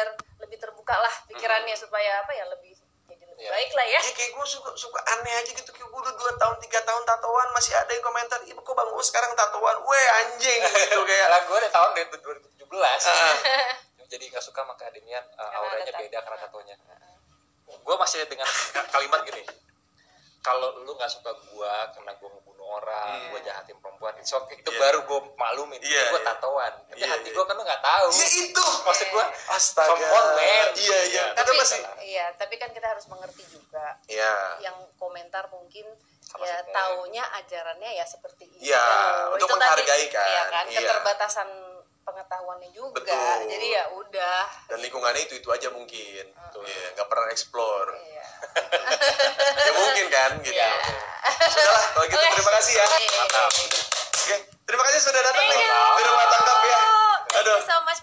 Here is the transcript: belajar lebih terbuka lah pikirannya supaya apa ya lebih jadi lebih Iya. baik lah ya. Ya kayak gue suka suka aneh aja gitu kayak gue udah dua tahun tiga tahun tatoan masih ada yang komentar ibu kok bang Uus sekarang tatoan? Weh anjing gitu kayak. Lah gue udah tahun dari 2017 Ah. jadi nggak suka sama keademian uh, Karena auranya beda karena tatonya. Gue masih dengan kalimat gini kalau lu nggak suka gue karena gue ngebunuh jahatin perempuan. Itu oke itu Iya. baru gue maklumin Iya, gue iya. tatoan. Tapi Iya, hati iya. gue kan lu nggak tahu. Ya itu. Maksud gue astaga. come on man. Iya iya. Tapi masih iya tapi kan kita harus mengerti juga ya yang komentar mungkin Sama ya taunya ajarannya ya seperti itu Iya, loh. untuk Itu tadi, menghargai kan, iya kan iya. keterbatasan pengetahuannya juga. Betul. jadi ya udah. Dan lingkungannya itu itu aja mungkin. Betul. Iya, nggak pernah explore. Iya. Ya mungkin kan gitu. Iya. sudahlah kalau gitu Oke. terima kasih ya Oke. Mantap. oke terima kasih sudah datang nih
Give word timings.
belajar 0.00 0.08
lebih 0.40 0.56
terbuka 0.58 0.94
lah 0.96 1.12
pikirannya 1.28 1.76
supaya 1.76 2.24
apa 2.24 2.32
ya 2.32 2.44
lebih 2.48 2.72
jadi 3.04 3.24
lebih 3.26 3.42
Iya. 3.42 3.50
baik 3.50 3.70
lah 3.74 3.86
ya. 3.86 4.00
Ya 4.00 4.12
kayak 4.12 4.30
gue 4.32 4.46
suka 4.46 4.70
suka 4.74 5.00
aneh 5.10 5.34
aja 5.34 5.50
gitu 5.50 5.70
kayak 5.70 5.84
gue 5.84 6.00
udah 6.00 6.14
dua 6.14 6.32
tahun 6.36 6.56
tiga 6.60 6.80
tahun 6.80 7.02
tatoan 7.04 7.48
masih 7.52 7.72
ada 7.74 7.90
yang 7.90 8.00
komentar 8.00 8.38
ibu 8.44 8.56
kok 8.58 8.72
bang 8.72 8.88
Uus 8.94 9.06
sekarang 9.08 9.32
tatoan? 9.34 9.76
Weh 9.82 10.06
anjing 10.24 10.60
gitu 10.62 11.00
kayak. 11.10 11.26
Lah 11.28 11.40
gue 11.42 11.56
udah 11.58 11.70
tahun 11.70 11.90
dari 11.92 12.06
2017 12.08 12.70
Ah. 12.70 13.36
jadi 14.06 14.24
nggak 14.26 14.42
suka 14.42 14.60
sama 14.60 14.74
keademian 14.74 15.22
uh, 15.28 15.38
Karena 15.38 15.58
auranya 15.60 15.92
beda 15.94 16.18
karena 16.22 16.38
tatonya. 16.40 16.74
Gue 17.70 17.96
masih 17.96 18.24
dengan 18.26 18.48
kalimat 18.88 19.20
gini 19.22 19.42
kalau 20.40 20.80
lu 20.80 20.92
nggak 20.96 21.10
suka 21.10 21.30
gue 21.36 21.72
karena 21.92 22.12
gue 22.14 22.28
ngebunuh 22.30 22.59
jahatin 23.60 23.76
perempuan. 23.78 24.12
Itu 24.16 24.32
oke 24.34 24.54
itu 24.56 24.70
Iya. 24.70 24.80
baru 24.80 24.98
gue 25.04 25.20
maklumin 25.36 25.80
Iya, 25.80 26.02
gue 26.08 26.16
iya. 26.16 26.26
tatoan. 26.26 26.72
Tapi 26.88 26.96
Iya, 26.96 27.06
hati 27.12 27.28
iya. 27.28 27.36
gue 27.36 27.44
kan 27.44 27.54
lu 27.54 27.62
nggak 27.62 27.82
tahu. 27.84 28.08
Ya 28.10 28.26
itu. 28.40 28.66
Maksud 28.80 29.06
gue 29.06 29.24
astaga. 29.50 29.88
come 29.90 30.04
on 30.08 30.26
man. 30.34 30.66
Iya 30.74 30.98
iya. 31.06 31.24
Tapi 31.36 31.50
masih 31.52 31.78
iya 32.02 32.26
tapi 32.34 32.54
kan 32.56 32.72
kita 32.72 32.88
harus 32.88 33.04
mengerti 33.06 33.44
juga 33.46 34.00
ya 34.06 34.56
yang 34.58 34.74
komentar 34.96 35.46
mungkin 35.46 35.84
Sama 36.22 36.42
ya 36.42 36.62
taunya 36.64 37.22
ajarannya 37.36 37.90
ya 37.92 38.06
seperti 38.06 38.46
itu 38.48 38.70
Iya, 38.70 38.78
loh. 38.78 39.34
untuk 39.34 39.46
Itu 39.46 39.54
tadi, 39.54 39.60
menghargai 39.60 40.06
kan, 40.08 40.26
iya 40.26 40.42
kan 40.46 40.64
iya. 40.66 40.78
keterbatasan 40.80 41.48
pengetahuannya 42.00 42.70
juga. 42.70 43.02
Betul. 43.02 43.46
jadi 43.46 43.66
ya 43.68 43.84
udah. 43.92 44.42
Dan 44.66 44.78
lingkungannya 44.80 45.22
itu 45.22 45.34
itu 45.36 45.48
aja 45.48 45.68
mungkin. 45.68 46.24
Betul. 46.30 46.62
Iya, 46.64 46.86
nggak 46.94 47.08
pernah 47.08 47.28
explore. 47.28 47.90
Iya. 48.00 48.24
Ya 49.60 49.72
mungkin 49.74 50.06
kan 50.08 50.30
gitu. 50.40 50.54
Iya. 50.56 50.70
sudahlah 51.20 51.84
kalau 51.92 52.06
gitu 52.06 52.16
Oke. 52.16 52.30
terima 52.32 52.52
kasih 52.56 52.69
ya 52.80 52.86
Oke. 52.88 53.06
Mantap. 53.12 53.50
oke 54.16 54.36
terima 54.64 54.82
kasih 54.88 55.00
sudah 55.04 55.20
datang 55.20 55.44
nih 55.44 55.60